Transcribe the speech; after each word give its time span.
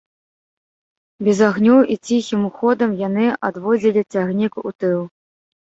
Без 1.27 1.41
агнёў 1.49 1.79
і 1.95 1.99
ціхім 2.09 2.41
ходам 2.57 2.97
яны 3.07 3.29
адводзілі 3.51 4.07
цягнік 4.13 4.53
у 4.67 4.77
тыл. 4.83 4.99